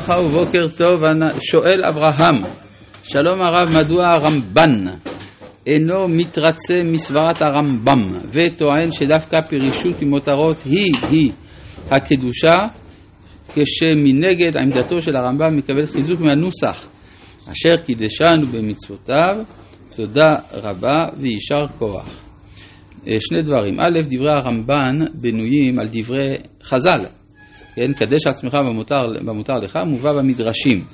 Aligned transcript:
ברכה 0.00 0.20
ובוקר 0.20 0.68
טוב, 0.76 1.02
שואל 1.40 1.84
אברהם, 1.84 2.34
שלום 3.02 3.40
הרב, 3.40 3.78
מדוע 3.78 4.06
הרמב"ן 4.06 4.86
אינו 5.66 6.08
מתרצה 6.08 6.82
מסברת 6.84 7.42
הרמב"ם 7.42 8.18
וטוען 8.32 8.92
שדווקא 8.92 9.40
פרישות 9.40 10.02
ממותרות 10.02 10.56
היא-היא 10.64 11.32
הקדושה 11.90 12.56
כשמנגד 13.54 14.56
עמדתו 14.56 15.00
של 15.00 15.16
הרמב"ם 15.16 15.56
מקבל 15.56 15.86
חיזוק 15.86 16.20
מהנוסח 16.20 16.88
אשר 17.52 17.84
קידשנו 17.84 18.46
במצוותיו, 18.52 19.44
תודה 19.96 20.34
רבה 20.52 21.04
ויישר 21.18 21.66
כוח. 21.78 22.24
אה, 23.06 23.12
שני 23.18 23.42
דברים, 23.42 23.80
א', 23.80 24.00
דברי 24.08 24.32
הרמב"ן 24.40 25.04
בנויים 25.20 25.78
על 25.78 25.86
דברי 25.92 26.34
חז"ל, 26.62 27.19
כן, 27.74 27.92
קדש 27.92 28.26
עצמך 28.26 28.54
במותר, 28.54 29.02
במותר 29.24 29.52
לך, 29.52 29.78
מובא 29.86 30.12
במדרשים. 30.12 30.84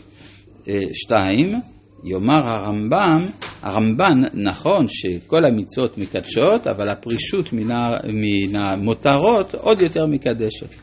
אה, 0.68 0.80
שתיים, 0.94 1.60
יאמר 2.04 2.48
הרמב"ם, 2.48 3.18
הרמב"ן, 3.62 4.20
נכון 4.34 4.86
שכל 4.88 5.44
המצוות 5.44 5.98
מקדשות, 5.98 6.66
אבל 6.66 6.88
הפרישות 6.88 7.52
מן, 7.52 8.56
המותרות 8.56 9.54
עוד 9.54 9.82
יותר 9.82 10.06
מקדשת. 10.06 10.74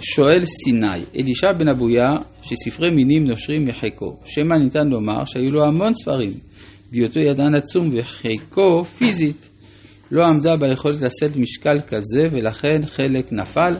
שואל 0.00 0.44
סיני, 0.44 1.04
אלישע 1.16 1.52
בן 1.58 1.68
אבויה, 1.68 2.08
שספרי 2.42 2.90
מינים 2.90 3.24
נושרים 3.24 3.64
מחיקו, 3.68 4.16
שמא 4.24 4.54
ניתן 4.64 4.88
לומר 4.88 5.24
שהיו 5.24 5.50
לו 5.50 5.64
המון 5.64 5.94
ספרים, 5.94 6.30
בהיותו 6.92 7.20
ידען 7.20 7.54
עצום 7.54 7.90
וחיקו 7.92 8.84
פיזית 8.84 9.51
לא 10.12 10.26
עמדה 10.26 10.56
ביכולת 10.56 10.94
לשאת 10.94 11.36
משקל 11.36 11.78
כזה 11.78 12.22
ולכן 12.32 12.86
חלק 12.86 13.32
נפל. 13.32 13.76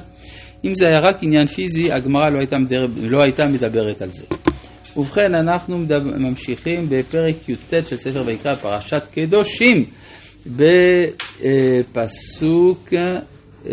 אם 0.64 0.74
זה 0.74 0.88
היה 0.88 0.98
רק 1.00 1.22
עניין 1.22 1.46
פיזי, 1.46 1.92
הגמרא 1.92 2.28
לא 2.28 2.38
מדבר, 2.58 2.86
לא 3.02 3.18
הייתה 3.22 3.42
מדברת 3.52 4.02
על 4.02 4.10
זה. 4.10 4.24
ובכן, 4.96 5.34
אנחנו 5.34 5.78
מדבר, 5.78 6.16
ממשיכים 6.18 6.88
בפרק 6.88 7.48
י"ט 7.48 7.74
של 7.86 7.96
ספר 7.96 8.22
ויקרא, 8.26 8.54
פרשת 8.54 9.02
קדושים, 9.12 9.84
בפסוק 11.90 12.88
אה, 13.66 13.72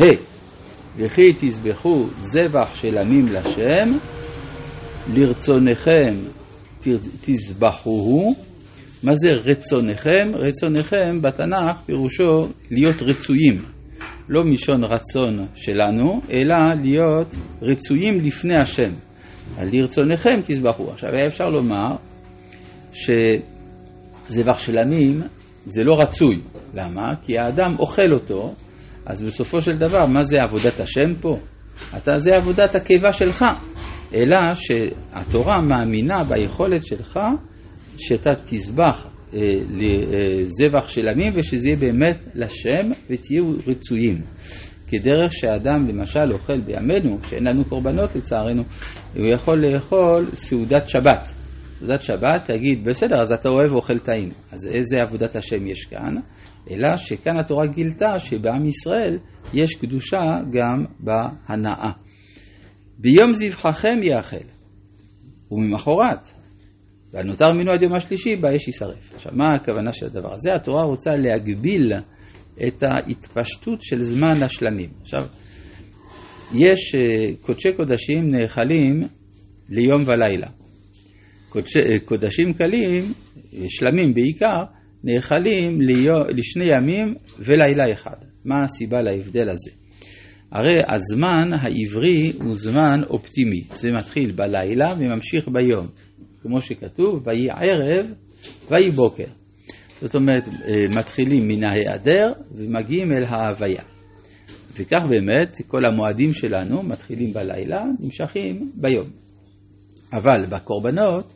ה' 0.00 0.04
וכי 0.96 1.32
תזבחו 1.40 2.06
זבח 2.16 2.74
של 2.74 2.98
עמים 2.98 3.28
לשם, 3.28 3.98
לרצונכם 5.06 6.16
תזבחוהו. 7.20 8.53
מה 9.04 9.14
זה 9.14 9.30
רצונכם? 9.30 10.32
רצונכם 10.34 11.22
בתנ"ך 11.22 11.80
פירושו 11.86 12.48
להיות 12.70 13.02
רצויים. 13.02 13.62
לא 14.28 14.44
מלשון 14.44 14.84
רצון 14.84 15.46
שלנו, 15.54 16.20
אלא 16.30 16.56
להיות 16.82 17.34
רצויים 17.62 18.20
לפני 18.20 18.60
השם. 18.62 18.94
על 19.58 19.68
לרצונכם 19.72 20.40
תזבחו. 20.42 20.90
עכשיו 20.90 21.10
היה 21.12 21.26
אפשר 21.26 21.44
לומר 21.44 21.96
שזבח 22.92 24.58
של 24.58 24.78
עמים 24.78 25.22
זה 25.64 25.82
לא 25.84 25.96
רצוי. 26.02 26.40
למה? 26.74 27.14
כי 27.22 27.32
האדם 27.38 27.78
אוכל 27.78 28.12
אותו, 28.12 28.54
אז 29.06 29.22
בסופו 29.22 29.62
של 29.62 29.76
דבר, 29.78 30.06
מה 30.06 30.24
זה 30.24 30.36
עבודת 30.42 30.80
השם 30.80 31.14
פה? 31.20 31.38
אתה, 31.96 32.12
זה 32.16 32.30
עבודת 32.40 32.74
הקיבה 32.74 33.12
שלך. 33.12 33.44
אלא 34.14 34.36
שהתורה 34.54 35.60
מאמינה 35.62 36.24
ביכולת 36.24 36.84
שלך 36.86 37.18
שאתה 37.98 38.30
תזבח 38.44 39.10
אה, 39.34 39.58
לזבח 39.70 40.88
של 40.88 41.08
עמים 41.08 41.32
ושזה 41.34 41.68
יהיה 41.68 41.80
באמת 41.80 42.18
לשם 42.34 42.90
ותהיו 43.10 43.50
רצויים. 43.66 44.22
כדרך 44.88 45.32
שאדם 45.32 45.88
למשל 45.88 46.32
אוכל 46.32 46.60
בימינו, 46.60 47.18
שאין 47.28 47.44
לנו 47.46 47.64
קורבנות 47.64 48.16
לצערנו, 48.16 48.62
הוא 49.16 49.26
יכול 49.26 49.66
לאכול 49.66 50.26
סעודת 50.34 50.88
שבת. 50.88 51.28
סעודת 51.74 52.02
שבת, 52.02 52.44
תגיד, 52.44 52.84
בסדר, 52.84 53.20
אז 53.20 53.32
אתה 53.32 53.48
אוהב 53.48 53.72
ואוכל 53.72 53.98
טעים. 53.98 54.30
אז 54.52 54.66
איזה 54.66 54.96
עבודת 55.06 55.36
השם 55.36 55.66
יש 55.66 55.84
כאן? 55.84 56.14
אלא 56.70 56.96
שכאן 56.96 57.36
התורה 57.36 57.66
גילתה 57.66 58.18
שבעם 58.18 58.66
ישראל 58.66 59.18
יש 59.54 59.74
קדושה 59.74 60.30
גם 60.52 60.84
בהנאה. 61.00 61.90
ביום 62.98 63.32
זבחכם 63.32 64.02
יאכל, 64.02 64.36
וממחרת, 65.50 66.33
והנותר 67.14 67.52
ממנו 67.52 67.72
עד 67.72 67.82
יום 67.82 67.94
השלישי, 67.94 68.36
באש 68.36 68.66
יישרף. 68.66 69.14
עכשיו, 69.14 69.32
מה 69.34 69.44
הכוונה 69.56 69.92
של 69.92 70.06
הדבר 70.06 70.32
הזה? 70.32 70.54
התורה 70.54 70.84
רוצה 70.84 71.10
להגביל 71.10 71.86
את 72.66 72.82
ההתפשטות 72.82 73.82
של 73.82 74.00
זמן 74.00 74.42
השלמים. 74.42 74.90
עכשיו, 75.02 75.26
יש 76.54 76.94
אה, 76.94 77.36
קודשי 77.40 77.68
קודשים 77.76 78.30
נאכלים 78.30 79.02
ליום 79.68 80.02
ולילה. 80.06 80.48
קודשי, 81.48 81.78
אה, 81.78 81.98
קודשים 82.04 82.52
קלים, 82.52 83.02
אה, 83.54 83.64
שלמים 83.68 84.14
בעיקר, 84.14 84.64
נאכלים 85.04 85.78
לשני 86.28 86.64
ימים 86.76 87.14
ולילה 87.38 87.92
אחד. 87.92 88.16
מה 88.44 88.64
הסיבה 88.64 89.02
להבדל 89.02 89.48
הזה? 89.48 89.70
הרי 90.52 90.80
הזמן 90.94 91.52
העברי 91.52 92.32
הוא 92.42 92.54
זמן 92.54 93.02
אופטימי. 93.10 93.62
זה 93.72 93.92
מתחיל 93.92 94.32
בלילה 94.32 94.88
וממשיך 94.98 95.48
ביום. 95.48 95.86
כמו 96.44 96.60
שכתוב, 96.60 97.26
ויהי 97.26 97.50
ערב 97.50 98.06
ויהי 98.70 98.90
בוקר. 98.90 99.24
זאת 100.00 100.14
אומרת, 100.14 100.48
אה, 100.48 100.98
מתחילים 100.98 101.48
מן 101.48 101.64
ההיעדר 101.64 102.32
ומגיעים 102.52 103.12
אל 103.12 103.24
ההוויה. 103.24 103.82
וכך 104.76 105.00
באמת 105.08 105.60
כל 105.66 105.84
המועדים 105.84 106.32
שלנו 106.32 106.82
מתחילים 106.82 107.32
בלילה, 107.32 107.84
נמשכים 108.00 108.70
ביום. 108.74 109.06
אבל 110.12 110.46
בקורבנות 110.50 111.34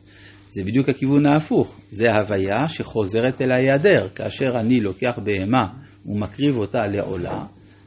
זה 0.49 0.63
בדיוק 0.63 0.89
הכיוון 0.89 1.25
ההפוך, 1.25 1.75
זה 1.91 2.05
הוויה 2.11 2.67
שחוזרת 2.67 3.41
אל 3.41 3.51
ההיעדר. 3.51 4.09
כאשר 4.15 4.59
אני 4.59 4.79
לוקח 4.79 5.19
בהמה 5.23 5.67
ומקריב 6.05 6.57
אותה 6.57 6.79
לעולה, 6.91 7.45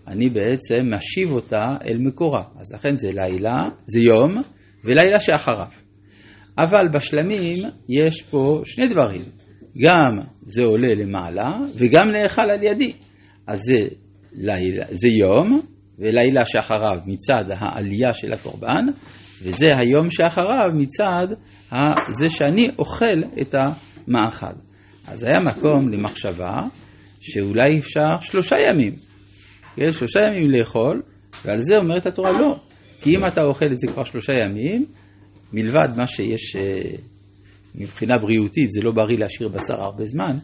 אני 0.08 0.28
בעצם 0.28 0.94
משיב 0.94 1.32
אותה 1.32 1.64
אל 1.88 1.98
מקורה. 1.98 2.42
אז 2.56 2.74
לכן 2.74 2.94
זה 2.94 3.10
לילה, 3.12 3.68
זה 3.86 4.00
יום, 4.00 4.42
ולילה 4.84 5.20
שאחריו. 5.20 5.82
אבל 6.58 6.88
בשלמים 6.92 7.68
יש 7.88 8.22
פה 8.22 8.60
שני 8.64 8.88
דברים, 8.88 9.22
גם 9.78 10.22
זה 10.42 10.62
עולה 10.64 10.94
למעלה 10.94 11.50
וגם 11.74 12.10
נאכל 12.12 12.50
על 12.50 12.62
ידי. 12.62 12.92
אז 13.46 13.60
זה, 13.60 13.78
לילה, 14.32 14.84
זה 14.90 15.08
יום 15.08 15.60
ולילה 15.98 16.44
שאחריו 16.44 16.98
מצד 17.06 17.44
העלייה 17.48 18.14
של 18.14 18.32
הקורבן, 18.32 18.86
וזה 19.42 19.66
היום 19.78 20.10
שאחריו 20.10 20.70
מצד 20.74 21.26
זה 22.08 22.28
שאני 22.28 22.68
אוכל 22.78 23.22
את 23.40 23.54
המאכל. 23.54 24.54
אז 25.06 25.22
היה 25.22 25.38
מקום 25.44 25.88
למחשבה 25.88 26.56
שאולי 27.20 27.78
אפשר 27.78 28.20
שלושה 28.20 28.56
ימים, 28.68 28.94
כן? 29.76 29.90
שלושה 29.90 30.20
ימים 30.20 30.50
לאכול, 30.50 31.02
ועל 31.44 31.60
זה 31.60 31.76
אומרת 31.76 32.06
התורה 32.06 32.32
לא, 32.32 32.56
כי 33.02 33.10
אם 33.10 33.26
אתה 33.32 33.42
אוכל 33.42 33.66
את 33.72 33.78
זה 33.78 33.92
כבר 33.92 34.04
שלושה 34.04 34.32
ימים, 34.32 34.86
מלבד 35.52 35.96
מה 35.96 36.06
שיש 36.06 36.56
אה, 36.56 36.96
מבחינה 37.74 38.14
בריאותית, 38.18 38.70
זה 38.70 38.80
לא 38.82 38.92
בריא 38.92 39.18
להשאיר 39.18 39.48
בשר 39.48 39.82
הרבה 39.82 40.04
זמן, 40.04 40.36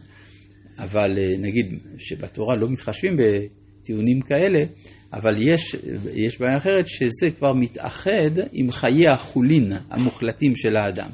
אבל 0.79 1.17
אה, 1.17 1.29
נגיד 1.39 1.79
שבתורה 1.97 2.55
לא 2.55 2.69
מתחשבים 2.69 3.15
בטיעונים 3.17 4.21
כאלה, 4.21 4.65
אבל 5.13 5.47
יש, 5.53 5.75
יש 6.15 6.39
בעיה 6.39 6.57
אחרת 6.57 6.87
שזה 6.87 7.31
כבר 7.37 7.53
מתאחד 7.53 8.31
עם 8.53 8.71
חיי 8.71 9.09
החולין 9.13 9.71
המוחלטים 9.89 10.55
של 10.55 10.77
האדם. 10.77 11.09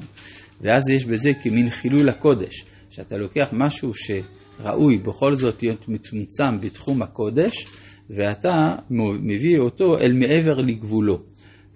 ואז 0.60 0.82
יש 0.96 1.04
בזה 1.04 1.30
כמין 1.42 1.70
חילול 1.70 2.08
הקודש, 2.08 2.64
שאתה 2.90 3.16
לוקח 3.16 3.48
משהו 3.52 3.90
שראוי 3.94 4.96
בכל 4.96 5.34
זאת 5.34 5.62
להיות 5.62 5.88
מצומצם 5.88 6.56
בתחום 6.62 7.02
הקודש, 7.02 7.66
ואתה 8.10 8.74
מביא 9.20 9.58
אותו 9.58 9.98
אל 9.98 10.12
מעבר 10.12 10.56
לגבולו. 10.56 11.22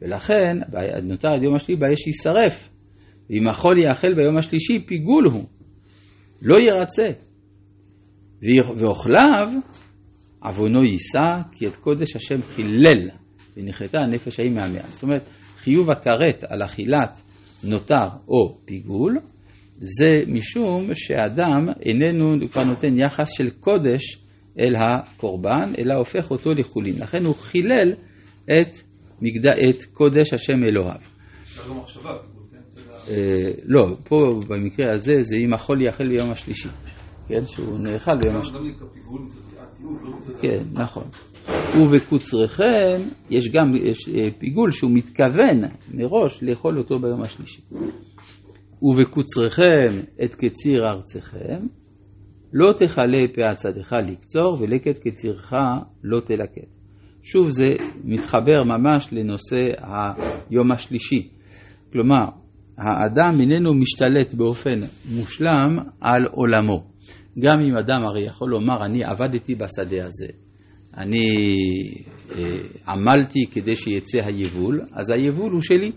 ולכן, 0.02 0.56
נותר 1.02 1.28
עד 1.28 1.42
יום 1.42 1.54
השלישי 1.54 1.80
באש 1.80 2.06
יישרף. 2.06 2.70
ואם 3.30 3.48
החול 3.48 3.78
יאכל 3.78 4.14
ביום 4.14 4.36
השלישי, 4.36 4.86
פיגול 4.86 5.24
הוא. 5.32 5.44
לא 6.42 6.56
ירצה. 6.60 7.10
ואוכליו, 8.76 9.52
עוונו 10.42 10.84
יישא, 10.84 11.42
כי 11.52 11.66
את 11.66 11.76
קודש 11.76 12.16
השם 12.16 12.42
חילל, 12.42 13.10
ונחתה 13.56 14.00
הנפש 14.00 14.40
ההיא 14.40 14.50
מהמאה. 14.50 14.90
זאת 14.90 15.02
אומרת, 15.02 15.22
חיוב 15.56 15.90
הכרת 15.90 16.44
על 16.48 16.62
אכילת 16.62 17.20
נותר 17.64 18.08
או 18.28 18.56
פיגול, 18.64 19.18
זה 19.76 20.06
משום 20.26 20.94
שאדם 20.94 21.68
איננו 21.82 22.48
כבר 22.52 22.64
נותן 22.64 23.00
יחס 23.00 23.28
של 23.36 23.50
קודש 23.50 24.18
אל 24.60 24.74
הקורבן, 24.76 25.72
אלא 25.78 25.94
הופך 25.94 26.30
אותו 26.30 26.50
לחולין. 26.50 26.94
לכן 27.00 27.24
הוא 27.24 27.34
חילל 27.34 27.92
את 28.44 28.89
מגדע 29.22 29.50
את 29.70 29.84
קודש 29.84 30.32
השם 30.32 30.64
אלוהיו. 30.64 31.00
כן? 32.50 32.58
אה, 33.08 33.52
לא, 33.66 33.96
פה 34.08 34.16
במקרה 34.48 34.92
הזה 34.94 35.12
זה 35.20 35.36
אם 35.46 35.54
החול 35.54 35.82
יאכל 35.82 36.08
ביום 36.08 36.30
השלישי, 36.30 36.68
כן, 37.28 37.46
שהוא 37.46 37.78
נאכל 37.78 38.12
ביום 38.22 38.36
השלישי. 38.36 38.78
כן, 40.40 40.62
נכון. 40.72 41.04
ובקוצריכם 41.82 43.08
יש 43.30 43.48
גם 43.52 43.74
יש 43.76 44.08
אה, 44.08 44.30
פיגול 44.38 44.70
שהוא 44.70 44.90
מתכוון 44.94 45.64
מראש 45.94 46.42
לאכול 46.42 46.78
אותו 46.78 46.98
ביום 46.98 47.22
השלישי. 47.22 47.62
ובקוצריכם 48.82 50.00
את 50.24 50.34
קציר 50.34 50.84
ארצכם, 50.84 51.66
לא 52.52 52.72
תכלה 52.72 53.28
פאה 53.34 53.54
צדך 53.54 53.92
לקצור 54.08 54.56
ולקט 54.60 54.98
קצירך 55.08 55.52
לא 56.04 56.20
תלקט. 56.20 56.79
שוב 57.22 57.50
זה 57.50 57.68
מתחבר 58.04 58.64
ממש 58.64 59.08
לנושא 59.12 59.66
היום 60.50 60.72
השלישי. 60.72 61.28
כלומר, 61.92 62.24
האדם 62.78 63.40
איננו 63.40 63.74
משתלט 63.74 64.34
באופן 64.34 64.78
מושלם 65.16 65.78
על 66.00 66.22
עולמו. 66.30 66.84
גם 67.38 67.60
אם 67.60 67.76
אדם 67.76 68.02
הרי 68.02 68.26
יכול 68.26 68.50
לומר, 68.50 68.84
אני 68.84 69.04
עבדתי 69.04 69.54
בשדה 69.54 70.04
הזה, 70.04 70.28
אני 70.96 71.24
אה, 72.36 72.92
עמלתי 72.92 73.38
כדי 73.50 73.74
שיצא 73.74 74.18
היבול, 74.24 74.80
אז 74.92 75.10
היבול 75.10 75.52
הוא 75.52 75.60
שלי. 75.62 75.92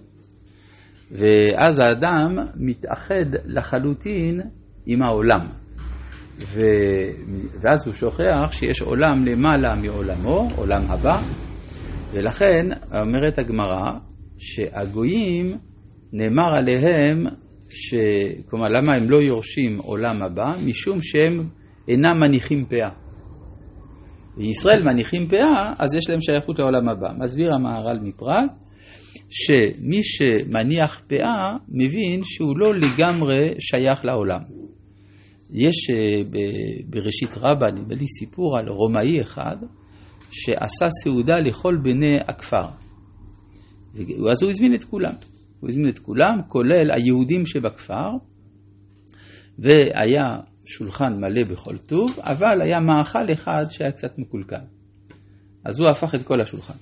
ואז 1.11 1.79
האדם 1.79 2.45
מתאחד 2.55 3.25
לחלוטין 3.45 4.41
עם 4.85 5.03
העולם. 5.03 5.62
ו... 6.39 6.62
ואז 7.62 7.88
הוא 7.88 7.94
שוכח 7.94 8.51
שיש 8.51 8.81
עולם 8.81 9.25
למעלה 9.25 9.75
מעולמו, 9.75 10.50
עולם 10.56 10.81
הבא, 10.88 11.21
ולכן 12.13 12.65
אומרת 13.01 13.39
הגמרא 13.39 13.91
שהגויים 14.38 15.57
נאמר 16.13 16.56
עליהם, 16.56 17.25
ש... 17.69 17.94
כלומר 18.50 18.68
למה 18.68 18.95
הם 18.95 19.09
לא 19.09 19.18
יורשים 19.18 19.77
עולם 19.77 20.24
הבא? 20.24 20.53
משום 20.65 21.01
שהם 21.01 21.47
אינם 21.88 22.19
מניחים 22.19 22.65
פאה. 22.65 22.89
וישראל 24.38 24.83
מניחים 24.83 25.27
פאה, 25.27 25.74
אז 25.79 25.95
יש 25.95 26.09
להם 26.09 26.21
שייכות 26.21 26.59
לעולם 26.59 26.89
הבא. 26.89 27.07
מסביר 27.19 27.53
המהר"ל 27.53 28.00
מפראג, 28.01 28.47
שמי 29.29 30.03
שמניח 30.03 31.01
פאה 31.07 31.57
מבין 31.69 32.21
שהוא 32.24 32.57
לא 32.57 32.74
לגמרי 32.75 33.53
שייך 33.59 34.06
לעולם. 34.06 34.62
יש 35.53 35.89
אה, 35.95 36.21
בראשית 36.89 37.38
רבה, 37.38 37.71
נדמה 37.71 37.95
לי 37.95 38.07
סיפור 38.07 38.57
על 38.57 38.69
רומאי 38.69 39.21
אחד 39.21 39.57
שעשה 40.31 40.85
סעודה 41.03 41.35
לכל 41.35 41.77
בני 41.83 42.19
הכפר. 42.27 42.67
אז 44.31 44.44
הוא 44.44 44.50
הזמין 44.50 44.73
את 44.73 44.83
כולם. 44.83 45.13
הוא 45.59 45.69
הזמין 45.69 45.89
את 45.89 46.00
כולם, 46.00 46.41
כולל 46.47 46.91
היהודים 46.91 47.45
שבכפר, 47.45 48.09
והיה 49.59 50.39
שולחן 50.65 51.13
מלא 51.21 51.44
בכל 51.51 51.77
טוב, 51.77 52.19
אבל 52.19 52.61
היה 52.61 52.79
מאכל 52.79 53.31
אחד 53.33 53.63
שהיה 53.69 53.91
קצת 53.91 54.17
מקולקל. 54.17 54.65
אז 55.65 55.79
הוא 55.79 55.89
הפך 55.89 56.15
את 56.15 56.23
כל 56.23 56.41
השולחן. 56.41 56.77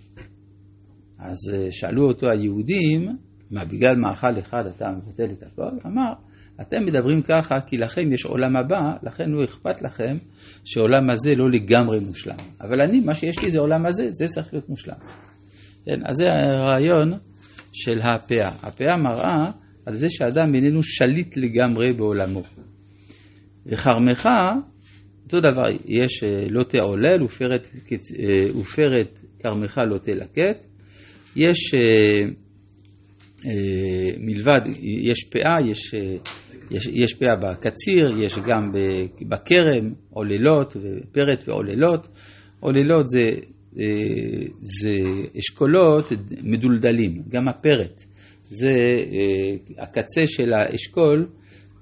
אז 1.19 1.38
אה, 1.53 1.71
שאלו 1.71 2.07
אותו 2.07 2.29
היהודים, 2.29 3.18
מה, 3.51 3.65
בגלל 3.65 3.95
מאכל 3.95 4.39
אחד 4.39 4.65
אתה 4.75 4.91
מבטל 4.91 5.31
את 5.31 5.44
הכל? 5.44 5.69
אמר, 5.85 6.13
אתם 6.61 6.85
מדברים 6.85 7.21
ככה 7.21 7.55
כי 7.67 7.77
לכם 7.77 8.13
יש 8.13 8.25
עולם 8.25 8.55
הבא, 8.55 8.93
לכן 9.03 9.29
לא 9.29 9.43
אכפת 9.43 9.81
לכם 9.81 10.17
שעולם 10.63 11.09
הזה 11.09 11.31
לא 11.35 11.51
לגמרי 11.51 11.99
מושלם. 11.99 12.35
אבל 12.61 12.81
אני, 12.81 12.99
מה 12.99 13.13
שיש 13.13 13.39
לי 13.39 13.51
זה 13.51 13.59
עולם 13.59 13.85
הזה, 13.85 14.07
זה 14.11 14.27
צריך 14.27 14.53
להיות 14.53 14.69
מושלם. 14.69 14.95
כן, 15.85 15.99
אז 16.05 16.15
זה 16.15 16.25
הרעיון 16.25 17.13
של 17.73 18.01
הפאה. 18.01 18.47
הפאה 18.63 18.97
מראה 18.97 19.51
על 19.85 19.93
זה 19.93 20.07
שאדם 20.09 20.55
איננו 20.55 20.83
שליט 20.83 21.37
לגמרי 21.37 21.93
בעולמו. 21.93 22.41
וכרמך, 23.65 24.27
אותו 25.23 25.39
דבר, 25.39 25.67
יש 25.85 26.23
אה, 26.23 26.45
לא 26.49 26.63
תעולל 26.63 27.23
ופרת 28.55 29.19
כרמך 29.39 29.81
לא 29.87 29.97
תלקט. 29.97 30.65
יש 31.35 31.73
אה, 33.45 34.09
מלבד, 34.17 34.61
יש 34.81 35.23
פאה, 35.23 35.55
יש, 35.65 35.93
אה, 35.93 36.17
יש, 36.71 36.88
יש 36.88 37.13
פאה 37.13 37.35
בקציר, 37.35 38.18
יש 38.18 38.39
גם 38.39 38.71
בכרם, 39.29 39.94
עוללות, 40.09 40.75
פרט 41.12 41.44
ועוללות. 41.47 42.07
עוללות 42.59 43.07
זה, 43.07 43.19
אה, 43.79 43.85
זה 44.62 44.89
אשכולות 45.39 46.12
מדולדלים, 46.44 47.13
גם 47.29 47.47
הפרט. 47.47 48.03
זה 48.50 48.71
הקצה 49.77 50.21
של 50.25 50.53
האשכול 50.53 51.27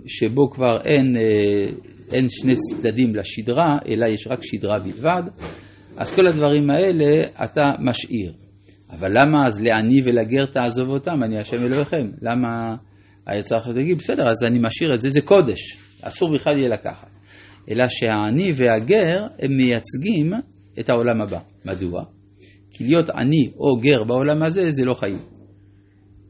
שבו 0.05 0.49
כבר 0.49 0.81
אין, 0.85 1.15
אין 2.11 2.25
שני 2.29 2.55
צדדים 2.55 3.15
לשדרה, 3.15 3.77
אלא 3.87 4.05
יש 4.05 4.27
רק 4.27 4.39
שדרה 4.41 4.75
בלבד. 4.79 5.23
אז 5.97 6.11
כל 6.11 6.27
הדברים 6.27 6.69
האלה 6.69 7.11
אתה 7.43 7.61
משאיר. 7.79 8.33
אבל 8.91 9.11
למה 9.11 9.47
אז 9.47 9.61
לעני 9.61 9.99
ולגר 10.05 10.45
תעזוב 10.45 10.89
אותם, 10.89 11.23
אני 11.23 11.39
השם 11.39 11.63
אלוהיכם? 11.63 12.07
למה 12.21 12.75
היה 13.29 13.43
צריך 13.43 13.67
להגיד, 13.67 13.97
בסדר, 13.97 14.23
אז 14.23 14.43
אני 14.43 14.59
משאיר 14.61 14.93
את 14.93 14.99
זה, 14.99 15.09
זה 15.09 15.21
קודש, 15.21 15.77
אסור 16.01 16.33
בכלל 16.33 16.57
יהיה 16.57 16.69
לקחת. 16.69 17.09
אלא 17.71 17.85
שהעני 17.89 18.49
והגר, 18.55 19.27
הם 19.39 19.51
מייצגים 19.57 20.33
את 20.79 20.89
העולם 20.89 21.21
הבא. 21.21 21.39
מדוע? 21.65 22.03
כי 22.71 22.83
להיות 22.83 23.09
עני 23.09 23.49
או 23.57 23.77
גר 23.77 24.03
בעולם 24.03 24.43
הזה, 24.43 24.71
זה 24.71 24.85
לא 24.85 24.93
חיים. 24.93 25.19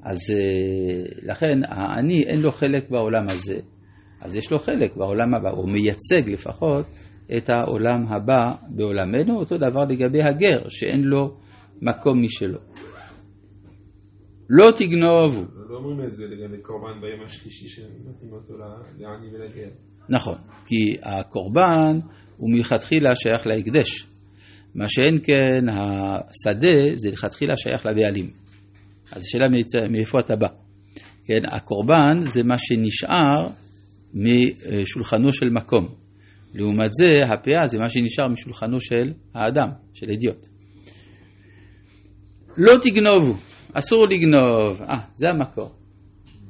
אז 0.03 0.17
אה, 0.31 1.03
לכן 1.21 1.59
העני 1.63 2.23
אין 2.23 2.41
לו 2.41 2.51
חלק 2.51 2.89
בעולם 2.89 3.25
הזה, 3.29 3.59
אז 4.21 4.35
יש 4.35 4.51
לו 4.51 4.59
חלק 4.59 4.95
בעולם 4.95 5.35
הבא, 5.35 5.49
הוא 5.49 5.69
מייצג 5.69 6.29
לפחות 6.29 6.85
את 7.37 7.49
העולם 7.49 8.03
הבא 8.07 8.51
בעולמנו, 8.69 9.37
אותו 9.37 9.57
דבר 9.57 9.83
לגבי 9.89 10.23
הגר, 10.23 10.59
שאין 10.69 11.01
לו 11.01 11.37
מקום 11.81 12.21
משלו. 12.23 12.59
לא 14.49 14.71
תגנובו. 14.75 15.45
לא 15.69 15.75
אומרים 15.77 16.07
את 16.07 16.11
זה 16.11 16.25
לגבי 16.25 16.61
קורבן 16.61 17.01
ביום 17.01 17.25
השלישי 17.25 17.67
שנותנים 17.67 18.33
אותו 18.33 18.53
לעני 18.99 19.27
ולגר. 19.33 19.69
נכון, 20.09 20.37
כי 20.65 20.95
הקורבן 21.03 21.99
הוא 22.37 22.49
מלכתחילה 22.53 23.15
שייך 23.15 23.47
להקדש. 23.47 24.07
מה 24.75 24.85
שאין 24.87 25.17
כן, 25.23 25.65
השדה 25.69 26.95
זה 26.95 27.11
לכתחילה 27.11 27.57
שייך 27.57 27.85
לבעלים. 27.85 28.29
אז 29.11 29.23
השאלה 29.23 29.47
מאיפה 29.89 30.19
אתה 30.19 30.35
בא. 30.35 30.47
כן, 31.25 31.41
הקורבן 31.51 32.19
זה 32.19 32.43
מה 32.43 32.55
שנשאר 32.57 33.47
משולחנו 34.13 35.33
של 35.33 35.49
מקום. 35.49 35.87
לעומת 36.53 36.93
זה, 36.93 37.33
הפאה 37.33 37.65
זה 37.65 37.79
מה 37.79 37.89
שנשאר 37.89 38.27
משולחנו 38.27 38.81
של 38.81 39.13
האדם, 39.33 39.69
של 39.93 40.09
אידיוט. 40.09 40.47
לא 42.57 42.73
תגנובו, 42.81 43.33
אסור 43.74 44.06
לגנוב. 44.07 44.81
אה, 44.81 45.00
זה 45.16 45.30
המקור. 45.30 45.71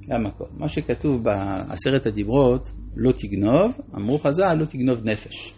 זה 0.07 0.15
המקור. 0.15 0.47
מה 0.57 0.67
שכתוב 0.67 1.23
בעשרת 1.23 2.05
הדיברות, 2.05 2.69
לא 2.95 3.11
תגנוב, 3.11 3.77
אמרו 3.95 4.17
חז"ל, 4.17 4.53
לא 4.53 4.65
תגנוב 4.65 5.03
נפש. 5.03 5.53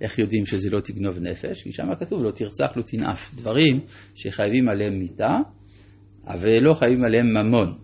איך 0.00 0.18
יודעים 0.18 0.46
שזה 0.46 0.70
לא 0.70 0.80
תגנוב 0.80 1.18
נפש? 1.18 1.62
כי 1.62 1.72
שם 1.72 1.94
כתוב 2.00 2.22
לא 2.22 2.30
תרצח, 2.30 2.76
לא 2.76 2.82
תנאף. 2.82 3.34
דברים 3.34 3.80
שחייבים 4.14 4.68
עליהם 4.68 4.98
מיתה, 4.98 5.32
אבל 6.26 6.48
לא 6.60 6.74
חייבים 6.74 7.04
עליהם 7.04 7.26
ממון. 7.26 7.74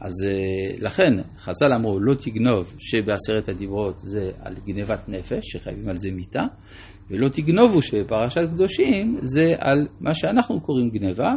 אז 0.00 0.12
אה, 0.26 0.76
לכן 0.78 1.12
חז"ל 1.38 1.72
אמרו 1.76 2.00
לא 2.00 2.14
תגנוב 2.14 2.74
שבעשרת 2.78 3.48
הדיברות 3.48 3.98
זה 3.98 4.30
על 4.40 4.54
גנבת 4.66 5.08
נפש, 5.08 5.44
שחייבים 5.44 5.88
על 5.88 5.96
זה 5.96 6.12
מיתה, 6.12 6.42
ולא 7.10 7.28
תגנובו 7.28 7.82
שבפרשת 7.82 8.40
קדושים 8.50 9.18
זה 9.22 9.44
על 9.58 9.88
מה 10.00 10.14
שאנחנו 10.14 10.60
קוראים 10.60 10.90
גניבה, 10.90 11.34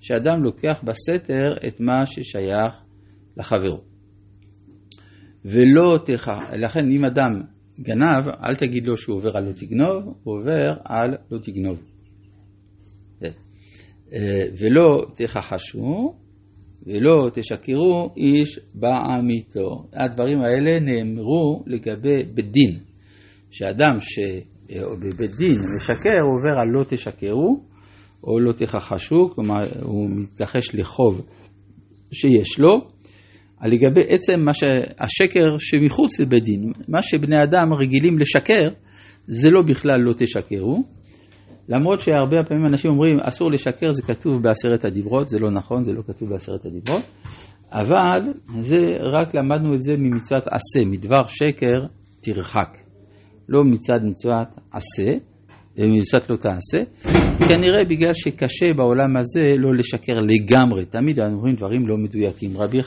שאדם 0.00 0.42
לוקח 0.42 0.84
בסתר 0.84 1.54
את 1.68 1.80
מה 1.80 2.06
ששייך 2.06 2.72
לחברו. 3.36 3.80
ולא 5.44 5.98
תכ... 6.04 6.28
לכן 6.52 6.90
אם 6.96 7.04
אדם 7.04 7.42
גנב, 7.80 8.28
אל 8.28 8.56
תגיד 8.56 8.86
לו 8.86 8.96
שהוא 8.96 9.16
עובר 9.16 9.36
על 9.36 9.44
לא 9.44 9.52
תגנוב, 9.52 10.14
הוא 10.22 10.38
עובר 10.38 10.74
על 10.84 11.10
לא 11.30 11.38
תגנוב. 11.38 11.78
אה, 14.14 14.44
ולא 14.58 15.06
תכחשו, 15.14 16.14
ולא 16.86 17.30
תשקרו 17.34 18.10
איש 18.16 18.58
בעמיתו. 18.74 19.88
הדברים 19.92 20.40
האלה 20.40 20.80
נאמרו 20.80 21.64
לגבי 21.66 22.22
בית 22.34 22.50
דין, 22.50 22.78
שאדם 23.50 24.00
ש... 24.00 24.18
או 24.82 24.96
בבית 24.96 25.30
דין 25.38 25.58
משקר, 25.76 26.20
הוא 26.20 26.30
עובר 26.30 26.60
על 26.60 26.68
לא 26.68 26.84
תשקרו 26.88 27.60
או 28.24 28.40
לא 28.40 28.52
תכחשו, 28.52 29.30
כלומר 29.34 29.64
הוא 29.82 30.10
מתכחש 30.10 30.74
לחוב 30.74 31.26
שיש 32.12 32.58
לו, 32.58 32.88
לגבי 33.64 34.00
עצם 34.08 34.40
מה 34.40 34.52
שהשקר 34.54 35.56
שמחוץ 35.58 36.20
לבית 36.20 36.44
דין, 36.44 36.72
מה 36.88 37.02
שבני 37.02 37.42
אדם 37.42 37.72
רגילים 37.72 38.18
לשקר, 38.18 38.68
זה 39.26 39.48
לא 39.50 39.62
בכלל 39.62 40.00
לא 40.00 40.12
תשקרו, 40.12 40.84
למרות 41.68 42.00
שהרבה 42.00 42.36
פעמים 42.48 42.66
אנשים 42.66 42.90
אומרים 42.90 43.20
אסור 43.20 43.50
לשקר, 43.50 43.92
זה 43.92 44.02
כתוב 44.02 44.42
בעשרת 44.42 44.84
הדיברות, 44.84 45.28
זה 45.28 45.38
לא 45.38 45.50
נכון, 45.50 45.84
זה 45.84 45.92
לא 45.92 46.02
כתוב 46.06 46.28
בעשרת 46.28 46.66
הדיברות, 46.66 47.02
אבל 47.72 48.32
זה 48.60 48.78
רק 49.00 49.34
למדנו 49.34 49.74
את 49.74 49.80
זה 49.80 49.92
ממצוות 49.98 50.44
עשה, 50.46 50.86
מדבר 50.86 51.26
שקר 51.26 51.86
תרחק. 52.22 52.81
לא 53.48 53.64
מצד 53.64 54.00
מצוות 54.04 54.48
עשה, 54.72 55.12
ומיוסת 55.78 56.30
לא 56.30 56.36
תעשה, 56.36 56.78
כנראה 57.48 57.84
בגלל 57.88 58.12
שקשה 58.14 58.66
בעולם 58.76 59.16
הזה 59.16 59.54
לא 59.58 59.74
לשקר 59.74 60.14
לגמרי, 60.20 60.84
תמיד 60.84 61.20
אנחנו 61.20 61.36
אומרים 61.36 61.54
דברים 61.54 61.86
לא 61.86 61.96
מדויקים. 61.96 62.50
רבי 62.56 62.78